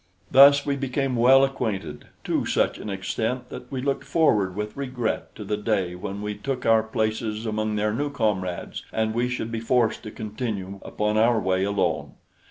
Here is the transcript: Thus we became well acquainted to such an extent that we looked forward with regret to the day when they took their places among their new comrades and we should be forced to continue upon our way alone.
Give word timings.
Thus 0.31 0.65
we 0.65 0.75
became 0.77 1.15
well 1.15 1.43
acquainted 1.43 2.07
to 2.23 2.43
such 2.47 2.79
an 2.79 2.89
extent 2.89 3.49
that 3.49 3.71
we 3.71 3.83
looked 3.83 4.03
forward 4.03 4.55
with 4.55 4.75
regret 4.75 5.35
to 5.35 5.43
the 5.43 5.57
day 5.57 5.93
when 5.93 6.23
they 6.23 6.33
took 6.33 6.63
their 6.63 6.81
places 6.81 7.45
among 7.45 7.75
their 7.75 7.93
new 7.93 8.09
comrades 8.09 8.83
and 8.91 9.13
we 9.13 9.29
should 9.29 9.51
be 9.51 9.59
forced 9.59 10.01
to 10.01 10.09
continue 10.09 10.79
upon 10.83 11.19
our 11.19 11.39
way 11.39 11.63
alone. 11.63 12.13